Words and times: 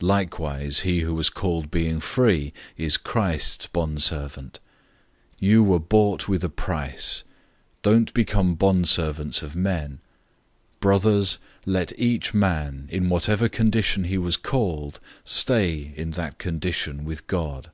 Likewise 0.00 0.80
he 0.88 1.00
who 1.00 1.14
was 1.14 1.28
called 1.28 1.70
being 1.70 2.00
free 2.00 2.54
is 2.78 2.96
Christ's 2.96 3.66
bondservant. 3.66 4.58
007:023 5.42 5.46
You 5.46 5.62
were 5.64 5.78
bought 5.78 6.26
with 6.26 6.42
a 6.42 6.48
price. 6.48 7.24
Don't 7.82 8.14
become 8.14 8.56
bondservants 8.56 9.42
of 9.42 9.54
men. 9.54 9.98
007:024 10.80 10.80
Brothers, 10.80 11.38
let 11.66 11.98
each 11.98 12.32
man, 12.32 12.88
in 12.90 13.10
whatever 13.10 13.50
condition 13.50 14.04
he 14.04 14.16
was 14.16 14.38
called, 14.38 14.98
stay 15.26 15.92
in 15.94 16.12
that 16.12 16.38
condition 16.38 17.04
with 17.04 17.26
God. 17.26 17.70